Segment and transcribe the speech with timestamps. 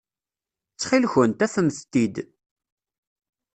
[0.71, 2.15] Ttxil-kent, afemt-t-id.